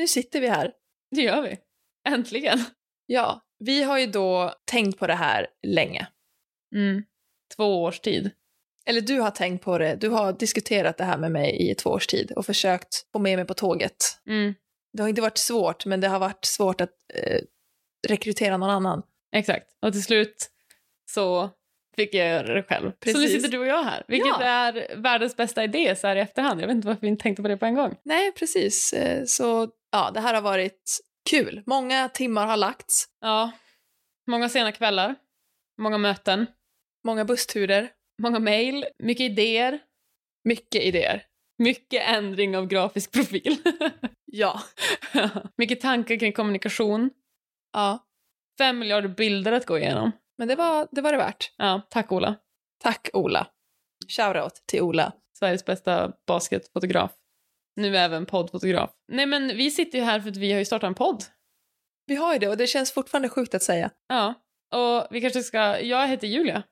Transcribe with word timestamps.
nu 0.00 0.08
sitter 0.08 0.40
vi 0.40 0.48
här. 0.48 0.72
Det 1.16 1.22
gör 1.22 1.42
vi. 1.42 1.58
Äntligen. 2.08 2.58
Ja, 3.06 3.40
vi 3.58 3.82
har 3.82 3.98
ju 3.98 4.06
då 4.06 4.54
tänkt 4.70 4.98
på 4.98 5.06
det 5.06 5.14
här 5.14 5.46
länge. 5.66 6.06
Mm. 6.74 7.02
Två 7.56 7.82
års 7.82 8.00
tid. 8.00 8.30
Eller 8.86 9.00
du 9.00 9.20
har 9.20 9.30
tänkt 9.30 9.64
på 9.64 9.78
det, 9.78 9.94
du 10.00 10.08
har 10.08 10.32
diskuterat 10.32 10.96
det 10.98 11.04
här 11.04 11.18
med 11.18 11.32
mig 11.32 11.70
i 11.70 11.74
två 11.74 11.90
års 11.90 12.06
tid 12.06 12.32
och 12.36 12.46
försökt 12.46 13.06
få 13.12 13.18
med 13.18 13.38
mig 13.38 13.46
på 13.46 13.54
tåget. 13.54 13.96
Mm. 14.26 14.54
Det 14.92 15.02
har 15.02 15.08
inte 15.08 15.22
varit 15.22 15.38
svårt, 15.38 15.86
men 15.86 16.00
det 16.00 16.08
har 16.08 16.18
varit 16.18 16.44
svårt 16.44 16.80
att 16.80 16.92
eh, 17.14 17.40
rekrytera 18.08 18.56
någon 18.56 18.70
annan. 18.70 19.02
Exakt. 19.36 19.66
Och 19.82 19.92
till 19.92 20.02
slut 20.04 20.50
så 21.10 21.50
fick 21.96 22.14
jag 22.14 22.28
göra 22.28 22.54
det 22.54 22.62
själv. 22.62 22.92
Precis. 22.92 23.12
Så 23.14 23.20
nu 23.20 23.28
sitter 23.28 23.48
du 23.48 23.58
och 23.58 23.66
jag 23.66 23.82
här. 23.82 24.04
Vilket 24.08 24.26
Ja. 24.28 24.42
är 24.42 24.96
världens 24.96 25.36
bästa 25.36 25.64
idé 25.64 25.96
så 25.96 26.06
här 26.06 26.16
i 26.16 26.20
efterhand. 26.20 26.60
Jag 26.60 26.66
vet 26.66 26.74
inte 26.76 26.88
varför 26.88 27.00
vi 27.00 27.08
inte 27.08 27.22
tänkte 27.22 27.42
på 27.42 27.48
det 27.48 27.56
på 27.56 27.66
en 27.66 27.74
gång. 27.74 27.96
Nej, 28.02 28.32
precis. 28.32 28.92
Eh, 28.92 29.24
Så 29.24 29.68
ja, 29.92 30.10
det 30.10 30.20
här 30.20 30.34
har 30.34 30.42
varit 30.42 30.98
kul. 31.30 31.62
Många 31.66 32.08
timmar 32.08 32.46
har 32.46 32.56
lagts, 32.56 33.04
Ja. 33.20 33.50
Många 34.26 34.48
sena 34.48 34.72
kvällar. 34.72 35.14
Många 35.78 35.98
möten. 35.98 36.46
många 37.04 37.24
bussturer, 37.24 37.90
Många 38.22 38.38
mejl. 38.38 38.86
Mycket 38.98 39.24
idéer. 39.30 39.80
mycket 40.44 40.82
idéer. 40.82 41.22
Mycket 41.58 42.08
ändring 42.08 42.56
av 42.56 42.66
grafisk 42.66 43.12
profil. 43.12 43.56
Ja. 44.32 44.60
mycket 45.56 45.80
tankar 45.80 46.16
kring 46.18 46.32
kommunikation. 46.32 47.10
ja. 47.72 48.06
Fem 48.58 48.78
miljarder 48.78 49.08
bilder 49.08 49.52
att 49.52 49.66
gå 49.66 49.78
igenom. 49.78 50.12
Men 50.38 50.48
det 50.48 50.56
var, 50.56 50.88
det 50.90 51.00
var 51.00 51.12
det 51.12 51.18
värt. 51.18 51.52
Ja, 51.56 51.86
tack 51.90 52.12
Ola. 52.12 52.36
Tack 52.82 53.08
Ola. 53.12 53.46
Shoutout 54.08 54.54
till 54.66 54.82
Ola. 54.82 55.12
Sveriges 55.38 55.64
bästa 55.64 56.12
basketfotograf. 56.26 57.10
Nu 57.76 57.96
även 57.96 58.26
poddfotograf. 58.26 58.90
Nej 59.08 59.26
men 59.26 59.56
vi 59.56 59.70
sitter 59.70 59.98
ju 59.98 60.04
här 60.04 60.20
för 60.20 60.30
att 60.30 60.36
vi 60.36 60.52
har 60.52 60.58
ju 60.58 60.64
startat 60.64 60.88
en 60.88 60.94
podd. 60.94 61.24
Vi 62.06 62.16
har 62.16 62.32
ju 62.32 62.38
det 62.38 62.48
och 62.48 62.56
det 62.56 62.66
känns 62.66 62.92
fortfarande 62.92 63.28
sjukt 63.28 63.54
att 63.54 63.62
säga. 63.62 63.90
Ja. 64.08 64.34
Och 64.74 65.06
vi 65.10 65.20
kanske 65.20 65.42
ska... 65.42 65.80
Jag 65.80 66.08
heter 66.08 66.26
Julia 66.26 66.62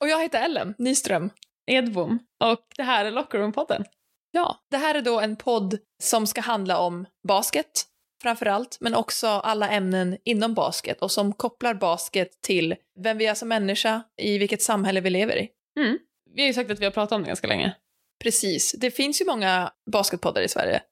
Och 0.00 0.08
jag 0.08 0.22
heter 0.22 0.42
Ellen 0.44 0.74
Nyström. 0.78 1.30
Edbom. 1.66 2.18
Och 2.44 2.66
det 2.76 2.82
här 2.82 3.04
är 3.04 3.10
Locker 3.10 3.38
Room-podden. 3.38 3.84
Ja, 4.30 4.56
det 4.70 4.76
här 4.76 4.94
är 4.94 5.02
då 5.02 5.20
en 5.20 5.36
podd 5.36 5.78
som 6.02 6.26
ska 6.26 6.40
handla 6.40 6.78
om 6.78 7.06
basket 7.28 7.86
framför 8.22 8.46
allt, 8.46 8.76
men 8.80 8.94
också 8.94 9.26
alla 9.26 9.70
ämnen 9.70 10.16
inom 10.24 10.54
basket 10.54 11.02
och 11.02 11.10
som 11.10 11.32
kopplar 11.32 11.74
basket 11.74 12.42
till 12.42 12.74
vem 12.98 13.18
vi 13.18 13.26
är 13.26 13.34
som 13.34 13.48
människa, 13.48 14.02
i 14.22 14.38
vilket 14.38 14.62
samhälle 14.62 15.00
vi 15.00 15.10
lever 15.10 15.36
i. 15.36 15.48
Mm. 15.80 15.98
Vi 16.34 16.42
har 16.42 16.46
ju 16.46 16.54
sagt 16.54 16.70
att 16.70 16.80
vi 16.80 16.84
har 16.84 16.92
pratat 16.92 17.12
om 17.12 17.22
det 17.22 17.26
ganska 17.26 17.46
länge. 17.46 17.74
Precis, 18.22 18.72
det 18.72 18.90
finns 18.90 19.20
ju 19.20 19.24
många 19.24 19.72
basketpoddar 19.90 20.42
i 20.42 20.48
Sverige. 20.48 20.82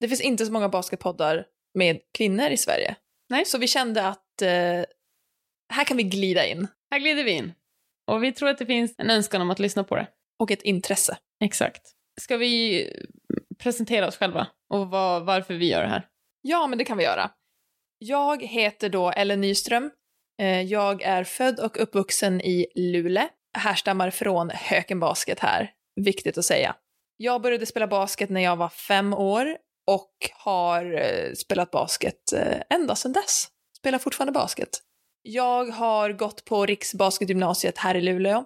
Det 0.00 0.08
finns 0.08 0.20
inte 0.20 0.46
så 0.46 0.52
många 0.52 0.68
basketpoddar 0.68 1.46
med 1.74 2.00
kvinnor 2.18 2.46
i 2.50 2.56
Sverige. 2.56 2.96
Nej. 3.30 3.44
Så 3.44 3.58
vi 3.58 3.66
kände 3.68 4.06
att 4.06 4.42
eh, 4.42 4.84
här 5.72 5.84
kan 5.86 5.96
vi 5.96 6.02
glida 6.02 6.46
in. 6.46 6.68
Här 6.90 6.98
glider 6.98 7.24
vi 7.24 7.30
in. 7.30 7.52
Och 8.10 8.22
vi 8.24 8.32
tror 8.32 8.48
att 8.48 8.58
det 8.58 8.66
finns 8.66 8.94
en 8.98 9.10
önskan 9.10 9.42
om 9.42 9.50
att 9.50 9.58
lyssna 9.58 9.84
på 9.84 9.96
det. 9.96 10.06
Och 10.38 10.50
ett 10.50 10.62
intresse. 10.62 11.18
Exakt. 11.44 11.82
Ska 12.20 12.36
vi 12.36 12.86
presentera 13.58 14.08
oss 14.08 14.16
själva 14.16 14.46
och 14.74 14.90
vad, 14.90 15.24
varför 15.26 15.54
vi 15.54 15.70
gör 15.70 15.82
det 15.82 15.88
här? 15.88 16.06
Ja, 16.40 16.66
men 16.66 16.78
det 16.78 16.84
kan 16.84 16.96
vi 16.98 17.04
göra. 17.04 17.30
Jag 17.98 18.42
heter 18.42 18.88
då 18.88 19.10
Ellen 19.10 19.40
Nyström. 19.40 19.90
Eh, 20.40 20.62
Jag 20.62 21.02
är 21.02 21.24
född 21.24 21.60
och 21.60 21.82
uppvuxen 21.82 22.40
i 22.40 22.66
Luleå. 22.74 23.28
Härstammar 23.58 24.10
från 24.10 24.50
Höken 24.50 25.00
Basket 25.00 25.38
här, 25.40 25.70
viktigt 26.04 26.38
att 26.38 26.44
säga. 26.44 26.76
Jag 27.16 27.42
började 27.42 27.66
spela 27.66 27.86
basket 27.86 28.30
när 28.30 28.40
jag 28.40 28.56
var 28.56 28.68
fem 28.68 29.14
år 29.14 29.56
och 29.86 30.12
har 30.32 30.94
eh, 30.94 31.32
spelat 31.32 31.70
basket 31.70 32.32
eh, 32.32 32.60
ända 32.70 32.94
sedan 32.94 33.12
dess. 33.12 33.48
Spelar 33.78 33.98
fortfarande 33.98 34.32
basket. 34.32 34.68
Jag 35.22 35.64
har 35.64 36.12
gått 36.12 36.44
på 36.44 36.66
Riksbasketgymnasiet 36.66 37.78
här 37.78 37.94
i 37.94 38.00
Luleå. 38.00 38.44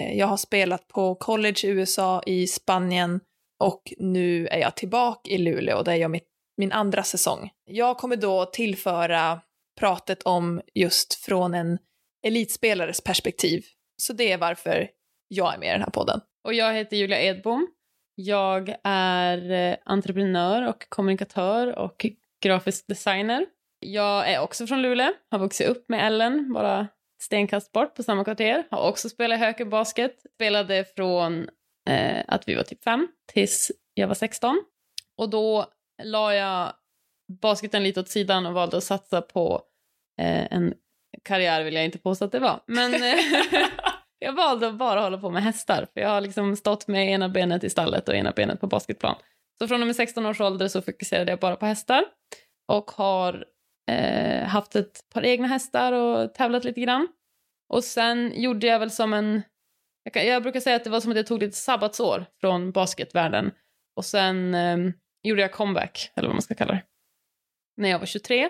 Eh, 0.00 0.18
jag 0.18 0.26
har 0.26 0.36
spelat 0.36 0.88
på 0.88 1.14
college 1.14 1.60
i 1.64 1.66
USA, 1.66 2.22
i 2.26 2.46
Spanien 2.46 3.20
och 3.58 3.92
nu 3.98 4.46
är 4.46 4.58
jag 4.58 4.76
tillbaka 4.76 5.30
i 5.30 5.38
Luleå 5.38 5.82
där 5.82 5.94
jag 5.94 6.10
mitt 6.10 6.28
min 6.56 6.72
andra 6.72 7.02
säsong. 7.02 7.50
Jag 7.64 7.98
kommer 7.98 8.16
då 8.16 8.44
tillföra 8.44 9.40
pratet 9.80 10.22
om 10.22 10.60
just 10.74 11.14
från 11.14 11.54
en 11.54 11.78
elitspelares 12.26 13.00
perspektiv. 13.00 13.64
Så 14.02 14.12
det 14.12 14.32
är 14.32 14.38
varför 14.38 14.90
jag 15.28 15.54
är 15.54 15.58
med 15.58 15.68
i 15.68 15.72
den 15.72 15.80
här 15.80 15.90
podden. 15.90 16.20
Och 16.44 16.54
jag 16.54 16.74
heter 16.74 16.96
Julia 16.96 17.22
Edbom. 17.22 17.68
Jag 18.14 18.74
är 18.84 19.50
eh, 19.50 19.76
entreprenör 19.84 20.68
och 20.68 20.88
kommunikatör 20.88 21.78
och 21.78 22.06
grafisk 22.42 22.86
designer. 22.86 23.46
Jag 23.80 24.30
är 24.32 24.40
också 24.40 24.66
från 24.66 24.82
Luleå, 24.82 25.12
har 25.30 25.38
vuxit 25.38 25.68
upp 25.68 25.88
med 25.88 26.06
Ellen, 26.06 26.52
bara 26.52 26.88
stenkast 27.22 27.72
bort 27.72 27.94
på 27.94 28.02
samma 28.02 28.24
kvarter. 28.24 28.66
Har 28.70 28.88
också 28.88 29.08
spelat 29.08 29.38
Höken 29.38 29.70
Basket. 29.70 30.16
Spelade 30.34 30.84
från 30.96 31.48
eh, 31.88 32.24
att 32.28 32.48
vi 32.48 32.54
var 32.54 32.62
typ 32.62 32.84
fem 32.84 33.08
tills 33.32 33.72
jag 33.94 34.08
var 34.08 34.14
16. 34.14 34.62
Och 35.16 35.30
då 35.30 35.66
la 36.02 36.34
jag 36.34 36.72
basketen 37.42 37.82
lite 37.82 38.00
åt 38.00 38.08
sidan 38.08 38.46
och 38.46 38.54
valde 38.54 38.76
att 38.76 38.84
satsa 38.84 39.22
på 39.22 39.62
eh, 40.20 40.52
en 40.52 40.74
karriär 41.22 41.64
vill 41.64 41.74
jag 41.74 41.84
inte 41.84 41.98
påstå 41.98 42.24
att 42.24 42.32
det 42.32 42.38
var. 42.38 42.60
Men 42.66 42.94
eh, 42.94 43.18
jag 44.24 44.32
valde 44.32 44.68
att 44.68 44.74
bara 44.74 45.00
hålla 45.00 45.18
på 45.18 45.30
med 45.30 45.42
hästar. 45.42 45.86
För 45.94 46.00
jag 46.00 46.08
har 46.08 46.20
liksom 46.20 46.56
stått 46.56 46.88
med 46.88 47.08
ena 47.08 47.28
benet 47.28 47.64
i 47.64 47.70
stallet 47.70 48.08
och 48.08 48.14
ena 48.14 48.32
benet 48.32 48.60
på 48.60 48.66
basketplan. 48.66 49.16
Så 49.58 49.68
från 49.68 49.80
och 49.80 49.86
med 49.86 49.96
16 49.96 50.26
års 50.26 50.40
ålder 50.40 50.68
så 50.68 50.82
fokuserade 50.82 51.32
jag 51.32 51.38
bara 51.38 51.56
på 51.56 51.66
hästar. 51.66 52.04
Och 52.68 52.90
har 52.90 53.44
eh, 53.90 54.44
haft 54.44 54.76
ett 54.76 55.08
par 55.14 55.24
egna 55.24 55.46
hästar 55.46 55.92
och 55.92 56.34
tävlat 56.34 56.64
lite 56.64 56.80
grann. 56.80 57.08
Och 57.68 57.84
sen 57.84 58.42
gjorde 58.42 58.66
jag 58.66 58.78
väl 58.78 58.90
som 58.90 59.12
en... 59.12 59.42
Jag, 60.02 60.12
kan, 60.12 60.26
jag 60.26 60.42
brukar 60.42 60.60
säga 60.60 60.76
att 60.76 60.84
det 60.84 60.90
var 60.90 61.00
som 61.00 61.10
att 61.10 61.16
jag 61.16 61.26
tog 61.26 61.40
lite 61.40 61.56
sabbatsår 61.56 62.26
från 62.40 62.72
basketvärlden. 62.72 63.50
Och 63.96 64.04
sen 64.04 64.54
eh, 64.54 64.76
gjorde 65.22 65.42
jag 65.42 65.52
comeback, 65.52 66.10
eller 66.14 66.28
vad 66.28 66.34
man 66.34 66.42
ska 66.42 66.54
kalla 66.54 66.72
det. 66.72 66.82
När 67.76 67.88
jag 67.88 67.98
var 67.98 68.06
23 68.06 68.48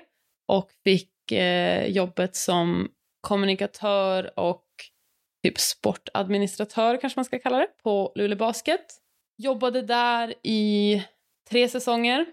och 0.49 0.71
fick 0.85 1.33
eh, 1.33 1.87
jobbet 1.87 2.37
som 2.37 2.89
kommunikatör 3.21 4.39
och 4.39 4.65
typ 5.45 5.59
sportadministratör 5.59 7.01
kanske 7.01 7.19
man 7.19 7.25
ska 7.25 7.39
kalla 7.39 7.59
det, 7.59 7.69
på 7.83 8.13
Luleå 8.15 8.39
Basket. 8.39 8.87
Jobbade 9.39 9.83
där 9.83 10.35
i 10.43 11.03
tre 11.51 11.69
säsonger 11.69 12.27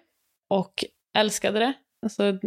och 0.50 0.86
älskade 1.18 1.60
det. 1.60 1.74
Alltså 2.02 2.40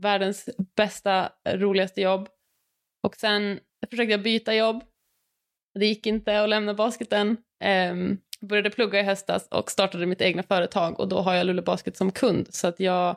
världens 0.00 0.48
bästa, 0.76 1.32
roligaste 1.48 2.00
jobb. 2.00 2.28
Och 3.02 3.16
sen 3.16 3.60
försökte 3.90 4.12
jag 4.12 4.22
byta 4.22 4.54
jobb. 4.54 4.84
Det 5.78 5.86
gick 5.86 6.06
inte 6.06 6.42
att 6.42 6.48
lämna 6.48 6.74
basketen. 6.74 7.36
Um, 7.90 8.20
började 8.40 8.70
plugga 8.70 9.00
i 9.00 9.02
höstas 9.02 9.48
och 9.50 9.70
startade 9.70 10.06
mitt 10.06 10.22
egna 10.22 10.42
företag 10.42 11.00
och 11.00 11.08
då 11.08 11.18
har 11.18 11.34
jag 11.34 11.46
Luleå 11.46 11.64
Basket 11.64 11.96
som 11.96 12.12
kund 12.12 12.54
så 12.54 12.68
att 12.68 12.80
jag 12.80 13.16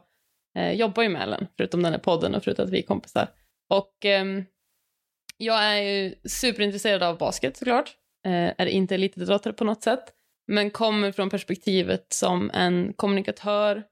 eh, 0.57 0.71
jobbar 0.71 1.03
ju 1.03 1.09
med 1.09 1.21
Ellen, 1.21 1.47
förutom 1.57 1.83
den 1.83 1.91
här 1.91 1.99
podden 1.99 2.35
och 2.35 2.43
förutom 2.43 2.65
att 2.65 2.71
vi 2.71 2.79
är 2.79 2.87
kompisar. 2.87 3.27
Och 3.69 4.05
ehm, 4.05 4.45
jag 5.41 5.63
är 5.63 5.81
ju 5.81 6.15
superintresserad 6.23 7.03
av 7.03 7.17
basket 7.17 7.57
såklart. 7.57 7.95
Eh, 8.25 8.53
är 8.57 8.65
inte 8.65 8.95
elitidrottare 8.95 9.53
på 9.53 9.63
något 9.63 9.83
sätt. 9.83 10.13
Men 10.47 10.71
kommer 10.71 11.11
från 11.11 11.29
perspektivet 11.29 12.13
som 12.13 12.51
en 12.53 12.93
kommunikatör, 12.93 13.83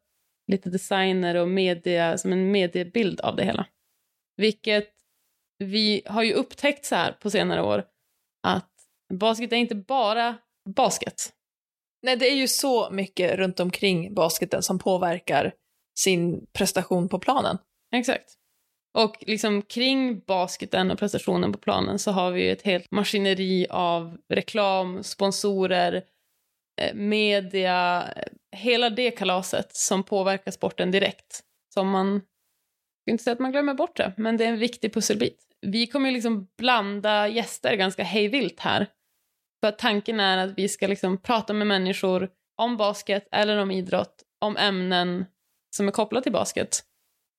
lite 0.51 0.69
designer 0.69 1.35
och 1.35 1.47
media, 1.47 2.17
som 2.17 2.31
en 2.31 2.51
mediebild 2.51 3.21
av 3.21 3.35
det 3.35 3.43
hela. 3.43 3.65
Vilket 4.37 4.89
vi 5.57 6.01
har 6.05 6.23
ju 6.23 6.33
upptäckt 6.33 6.85
så 6.85 6.95
här 6.95 7.11
på 7.11 7.29
senare 7.29 7.61
år 7.61 7.83
att 8.47 8.71
basket 9.13 9.51
är 9.51 9.57
inte 9.57 9.75
bara 9.75 10.37
basket. 10.75 11.33
Nej, 12.01 12.15
det 12.15 12.31
är 12.31 12.35
ju 12.35 12.47
så 12.47 12.91
mycket 12.91 13.35
runt 13.35 13.59
omkring 13.59 14.13
basketen 14.13 14.63
som 14.63 14.79
påverkar 14.79 15.53
sin 15.99 16.45
prestation 16.53 17.09
på 17.09 17.19
planen. 17.19 17.57
Exakt. 17.95 18.33
Och 18.97 19.23
liksom 19.27 19.61
kring 19.61 20.19
basketen 20.19 20.91
och 20.91 20.99
prestationen 20.99 21.51
på 21.51 21.57
planen 21.57 21.99
så 21.99 22.11
har 22.11 22.31
vi 22.31 22.43
ju 22.43 22.51
ett 22.51 22.61
helt 22.61 22.91
maskineri 22.91 23.67
av 23.69 24.17
reklam, 24.29 25.03
sponsorer, 25.03 26.03
eh, 26.81 26.93
media, 26.95 28.03
eh, 28.15 28.23
hela 28.57 28.89
det 28.89 29.11
kalaset 29.11 29.75
som 29.75 30.03
påverkar 30.03 30.51
sporten 30.51 30.91
direkt. 30.91 31.43
Som 31.73 31.89
man, 31.89 32.13
jag 32.13 32.21
ska 33.03 33.11
inte 33.11 33.23
säga 33.23 33.33
att 33.33 33.39
man 33.39 33.51
glömmer 33.51 33.73
bort 33.73 33.97
det, 33.97 34.13
men 34.17 34.37
det 34.37 34.45
är 34.45 34.49
en 34.49 34.59
viktig 34.59 34.93
pusselbit. 34.93 35.39
Vi 35.61 35.87
kommer 35.87 36.09
ju 36.09 36.13
liksom 36.13 36.47
blanda 36.57 37.27
gäster 37.27 37.75
ganska 37.75 38.03
hejvilt 38.03 38.59
här. 38.59 38.87
För 39.61 39.67
att 39.67 39.79
tanken 39.79 40.19
är 40.19 40.37
att 40.37 40.57
vi 40.57 40.69
ska 40.69 40.87
liksom 40.87 41.17
prata 41.17 41.53
med 41.53 41.67
människor 41.67 42.29
om 42.55 42.77
basket 42.77 43.27
eller 43.31 43.57
om 43.57 43.71
idrott, 43.71 44.23
om 44.41 44.57
ämnen 44.57 45.25
som 45.75 45.87
är 45.87 45.91
kopplade 45.91 46.23
till 46.23 46.31
basket 46.31 46.83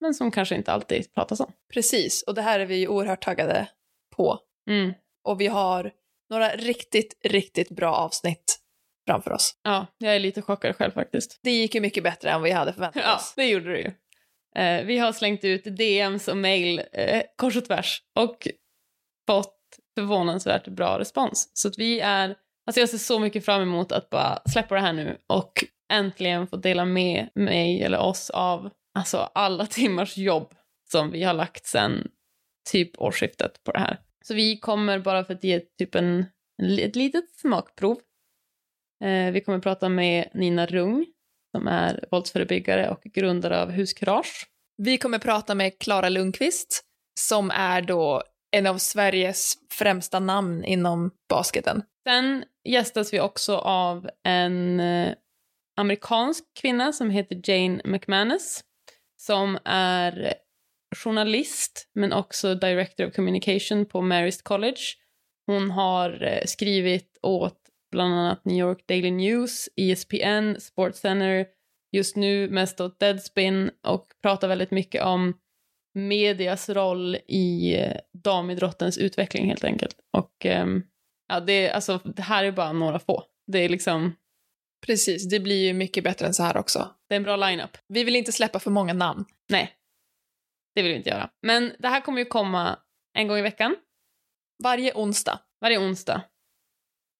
men 0.00 0.14
som 0.14 0.30
kanske 0.30 0.54
inte 0.54 0.72
alltid 0.72 1.14
pratas 1.14 1.40
om. 1.40 1.52
Precis, 1.74 2.22
och 2.22 2.34
det 2.34 2.42
här 2.42 2.60
är 2.60 2.66
vi 2.66 2.76
ju 2.76 2.88
oerhört 2.88 3.24
taggade 3.24 3.68
på. 4.16 4.38
Mm. 4.70 4.92
Och 5.24 5.40
vi 5.40 5.46
har 5.46 5.92
några 6.30 6.48
riktigt, 6.48 7.20
riktigt 7.24 7.68
bra 7.70 7.94
avsnitt 7.94 8.58
framför 9.08 9.32
oss. 9.32 9.52
Ja, 9.62 9.86
jag 9.98 10.16
är 10.16 10.20
lite 10.20 10.42
chockad 10.42 10.76
själv 10.76 10.90
faktiskt. 10.92 11.40
Det 11.42 11.50
gick 11.50 11.74
ju 11.74 11.80
mycket 11.80 12.02
bättre 12.04 12.30
än 12.30 12.42
vi 12.42 12.50
hade 12.50 12.72
förväntat 12.72 13.02
Ja, 13.06 13.16
oss. 13.16 13.32
det 13.36 13.44
gjorde 13.44 13.72
det 13.72 13.78
ju. 13.78 13.92
Eh, 14.62 14.84
vi 14.86 14.98
har 14.98 15.12
slängt 15.12 15.44
ut 15.44 15.64
DMs 15.64 16.28
och 16.28 16.36
mail 16.36 16.82
eh, 16.92 17.22
kors 17.36 17.56
och 17.56 17.64
tvärs 17.64 18.02
och 18.18 18.48
fått 19.26 19.54
förvånansvärt 19.98 20.68
bra 20.68 20.98
respons. 20.98 21.50
Så 21.54 21.68
att 21.68 21.78
vi 21.78 22.00
är, 22.00 22.28
alltså 22.66 22.80
jag 22.80 22.88
ser 22.88 22.98
så 22.98 23.18
mycket 23.18 23.44
fram 23.44 23.62
emot 23.62 23.92
att 23.92 24.10
bara 24.10 24.38
släppa 24.52 24.74
det 24.74 24.80
här 24.80 24.92
nu 24.92 25.18
och 25.26 25.52
äntligen 25.92 26.46
få 26.46 26.56
dela 26.56 26.84
med 26.84 27.28
mig 27.34 27.82
eller 27.82 27.98
oss 27.98 28.30
av 28.30 28.70
alltså 28.98 29.30
alla 29.34 29.66
timmars 29.66 30.16
jobb 30.16 30.54
som 30.90 31.10
vi 31.10 31.22
har 31.22 31.34
lagt 31.34 31.66
sen 31.66 32.08
typ 32.72 32.98
årsskiftet 32.98 33.64
på 33.64 33.72
det 33.72 33.78
här. 33.78 33.98
Så 34.24 34.34
vi 34.34 34.58
kommer 34.58 34.98
bara 34.98 35.24
för 35.24 35.34
att 35.34 35.44
ge 35.44 35.60
typ 35.60 35.94
en, 35.94 36.24
ett 36.80 36.96
litet 36.96 37.30
smakprov. 37.30 37.98
Eh, 39.04 39.32
vi 39.32 39.40
kommer 39.40 39.58
prata 39.58 39.88
med 39.88 40.28
Nina 40.34 40.66
Rung 40.66 41.06
som 41.56 41.68
är 41.68 42.04
våldsförebyggare 42.10 42.90
och 42.90 43.02
grundare 43.02 43.62
av 43.62 43.70
Huskurage. 43.70 44.46
Vi 44.76 44.98
kommer 44.98 45.18
prata 45.18 45.54
med 45.54 45.78
Klara 45.78 46.08
Lundqvist, 46.08 46.84
som 47.20 47.50
är 47.50 47.82
då 47.82 48.22
en 48.50 48.66
av 48.66 48.78
Sveriges 48.78 49.54
främsta 49.72 50.20
namn 50.20 50.64
inom 50.64 51.10
basketen. 51.28 51.82
Sen 52.08 52.44
gästas 52.64 53.12
vi 53.12 53.20
också 53.20 53.56
av 53.56 54.10
en 54.24 54.80
eh, 54.80 55.14
amerikansk 55.76 56.44
kvinna 56.60 56.92
som 56.92 57.10
heter 57.10 57.50
Jane 57.50 57.80
McManus 57.84 58.64
som 59.20 59.58
är 59.64 60.34
journalist 60.96 61.88
men 61.94 62.12
också 62.12 62.54
director 62.54 63.06
of 63.06 63.14
communication 63.14 63.86
på 63.86 64.02
Marist 64.02 64.42
College. 64.42 64.80
Hon 65.46 65.70
har 65.70 66.22
eh, 66.22 66.44
skrivit 66.44 67.18
åt 67.22 67.58
bland 67.92 68.14
annat 68.14 68.44
New 68.44 68.56
York 68.56 68.86
Daily 68.86 69.10
News, 69.10 69.68
ESPN, 69.76 70.60
SportsCenter, 70.60 71.46
just 71.92 72.16
nu 72.16 72.50
mest 72.50 72.80
åt 72.80 73.00
Deadspin 73.00 73.70
och 73.86 74.06
pratar 74.22 74.48
väldigt 74.48 74.70
mycket 74.70 75.02
om 75.02 75.38
medias 75.94 76.68
roll 76.68 77.16
i 77.26 77.76
eh, 77.76 77.96
damidrottens 78.24 78.98
utveckling 78.98 79.48
helt 79.48 79.64
enkelt. 79.64 79.96
Och 80.12 80.46
ehm, 80.46 80.82
ja, 81.28 81.40
det, 81.40 81.70
alltså, 81.70 82.00
det 82.04 82.22
här 82.22 82.44
är 82.44 82.52
bara 82.52 82.72
några 82.72 82.98
få. 82.98 83.24
Det 83.46 83.58
är 83.58 83.68
liksom, 83.68 84.12
Precis, 84.86 85.28
det 85.28 85.40
blir 85.40 85.66
ju 85.66 85.72
mycket 85.72 86.04
bättre 86.04 86.26
än 86.26 86.34
så 86.34 86.42
här 86.42 86.56
också 86.56 86.90
det 87.08 87.14
är 87.14 87.16
en 87.16 87.22
bra 87.22 87.36
lineup. 87.36 87.78
Vi 87.88 88.04
vill 88.04 88.16
inte 88.16 88.32
släppa 88.32 88.58
för 88.58 88.70
många 88.70 88.92
namn. 88.92 89.24
Nej, 89.48 89.74
det 90.74 90.82
vill 90.82 90.92
vi 90.92 90.98
inte 90.98 91.10
göra. 91.10 91.30
Men 91.42 91.76
det 91.78 91.88
här 91.88 92.00
kommer 92.00 92.18
ju 92.18 92.24
komma 92.24 92.78
en 93.14 93.28
gång 93.28 93.38
i 93.38 93.42
veckan, 93.42 93.76
Varje 94.62 94.94
onsdag 94.94 95.40
varje 95.60 95.78
onsdag. 95.78 96.22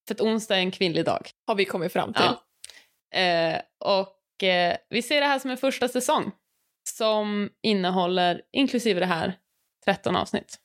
För 0.07 0.15
att 0.15 0.21
onsdag 0.21 0.55
är 0.55 0.59
en 0.59 0.71
kvinnlig 0.71 1.05
dag. 1.05 1.29
har 1.47 1.55
vi 1.55 1.65
kommit 1.65 1.93
fram 1.93 2.13
till. 2.13 2.23
Ja. 2.23 3.19
Eh, 3.19 3.61
och 3.79 4.43
eh, 4.43 4.77
vi 4.89 5.01
ser 5.01 5.21
det 5.21 5.27
här 5.27 5.39
som 5.39 5.51
en 5.51 5.57
första 5.57 5.87
säsong 5.87 6.31
som 6.89 7.49
innehåller, 7.61 8.41
inklusive 8.51 8.99
det 8.99 9.05
här, 9.05 9.39
13 9.85 10.15
avsnitt. 10.15 10.59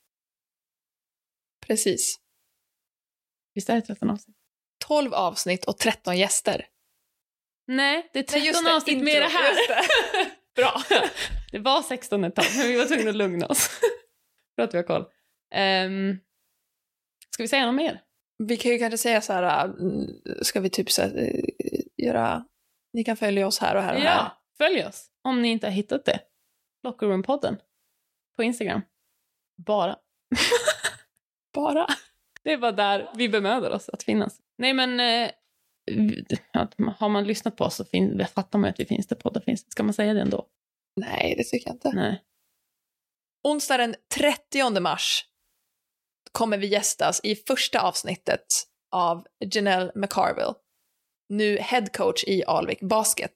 Precis. 1.67 2.19
Visst 3.53 3.69
är 3.69 3.75
det 3.75 3.81
13 3.81 4.09
avsnitt? 4.09 4.37
12 4.85 5.13
avsnitt 5.13 5.65
och 5.65 5.77
13 5.77 6.17
gäster. 6.17 6.67
Nej, 7.67 8.09
det 8.13 8.19
är 8.19 8.23
13 8.23 8.41
Nej, 8.41 8.63
det, 8.63 8.75
avsnitt 8.75 9.03
med 9.03 9.21
det 9.21 9.27
här. 9.27 9.53
det. 9.67 10.61
Bra. 10.61 10.81
det 11.51 11.59
var 11.59 11.81
16 11.81 12.23
ett 12.23 12.35
tag, 12.35 12.45
men 12.57 12.67
vi 12.67 12.77
var 12.77 12.85
tvungna 12.85 13.09
att 13.09 13.15
lugna 13.15 13.45
oss. 13.45 13.69
För 14.55 14.63
att 14.63 14.73
vi 14.73 14.77
har 14.77 14.83
koll. 14.83 15.05
Um, 15.55 16.19
ska 17.29 17.43
vi 17.43 17.47
säga 17.47 17.65
något 17.65 17.75
mer? 17.75 18.01
Vi 18.37 18.57
kan 18.57 18.71
ju 18.71 18.77
kanske 18.77 18.97
säga 18.97 19.21
så 19.21 19.33
här, 19.33 19.65
mm, 19.65 20.07
ska 20.41 20.59
vi 20.59 20.69
typ 20.69 20.91
så 20.91 21.01
här, 21.01 21.17
eh, 21.17 22.05
göra, 22.05 22.45
ni 22.93 23.03
kan 23.03 23.17
följa 23.17 23.47
oss 23.47 23.59
här 23.59 23.75
och 23.75 23.81
här 23.81 23.95
och 23.95 24.01
här. 24.01 24.15
Ja, 24.15 24.41
följ 24.57 24.85
oss 24.85 25.09
om 25.21 25.41
ni 25.41 25.49
inte 25.49 25.67
har 25.67 25.71
hittat 25.71 26.05
det. 26.05 26.19
Lockerroom-podden 26.87 27.57
på 28.35 28.43
Instagram. 28.43 28.81
Bara. 29.57 29.95
Bara. 31.53 31.87
Det 32.43 32.53
är 32.53 32.57
bara 32.57 32.71
där 32.71 33.09
vi 33.15 33.29
bemödar 33.29 33.71
oss 33.71 33.89
att 33.89 34.03
finnas. 34.03 34.39
Nej, 34.57 34.73
men 34.73 34.99
eh, 34.99 35.31
har 36.97 37.09
man 37.09 37.23
lyssnat 37.27 37.55
på 37.57 37.63
oss 37.63 37.75
så 37.75 37.85
fin- 37.85 38.25
fattar 38.35 38.59
man 38.59 38.67
ju 38.67 38.71
att 38.71 38.79
vi 38.79 38.85
finns 38.85 39.07
där 39.07 39.15
poddar 39.15 39.41
finns. 39.41 39.71
Ska 39.71 39.83
man 39.83 39.93
säga 39.93 40.13
det 40.13 40.21
ändå? 40.21 40.47
Nej, 41.01 41.35
det 41.37 41.43
tycker 41.43 41.67
jag 41.69 41.75
inte. 41.75 41.91
Nej. 41.93 42.23
Onsdag 43.47 43.77
den 43.77 43.95
30 44.15 44.79
mars 44.79 45.25
kommer 46.31 46.57
vi 46.57 46.67
gästas 46.67 47.21
i 47.23 47.35
första 47.35 47.81
avsnittet 47.81 48.45
av 48.91 49.27
Janelle 49.53 49.91
McCarville, 49.95 50.53
nu 51.29 51.57
head 51.57 51.85
coach 51.93 52.23
i 52.23 52.43
Alvik 52.45 52.79
Basket. 52.81 53.33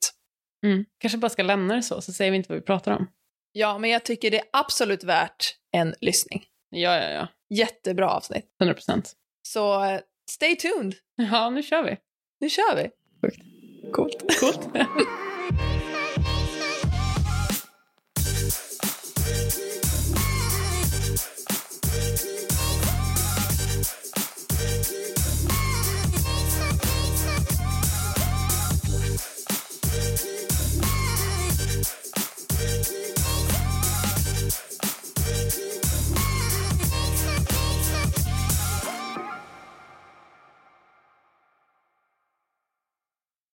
Mm. 0.66 0.86
Kanske 1.00 1.18
bara 1.18 1.30
ska 1.30 1.44
lämna 1.44 1.76
det 1.76 1.84
så, 1.84 2.02
så 2.02 2.14
säger 2.14 2.32
vi 2.32 2.38
inte 2.38 2.50
vad 2.50 2.60
vi 2.60 2.66
pratar 2.66 2.92
om. 2.92 3.08
Ja, 3.52 3.78
men 3.78 3.90
jag 3.90 4.06
tycker 4.06 4.32
det 4.32 4.40
är 4.40 4.50
absolut 4.54 5.04
värt 5.04 5.58
en 5.72 5.96
lyssning. 6.02 6.46
Ja, 6.70 6.96
ja, 6.98 7.10
ja. 7.10 7.28
Jättebra 7.56 8.10
avsnitt. 8.10 8.46
100 8.62 8.74
procent. 8.74 9.14
Så 9.48 9.84
eh, 9.84 10.02
stay 10.32 10.56
tuned. 10.56 10.96
Ja, 11.16 11.50
nu 11.50 11.64
kör 11.64 11.84
vi 11.84 11.98
nu 12.40 12.50
kör 12.50 12.76
vi. 12.76 12.90
Coolt. 13.92 14.40
Coolt. 14.40 14.70